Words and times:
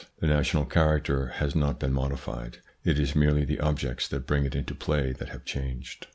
The 0.17 0.25
national 0.25 0.65
charac 0.65 1.03
ter 1.03 1.27
has 1.27 1.55
not 1.55 1.79
been 1.79 1.93
modified; 1.93 2.57
it 2.83 2.97
is 2.97 3.15
merely 3.15 3.45
the 3.45 3.59
objects 3.59 4.07
that 4.07 4.25
bring 4.25 4.45
it 4.45 4.55
into 4.55 4.73
play 4.73 5.11
that 5.13 5.29
have 5.29 5.45
changed. 5.45 6.07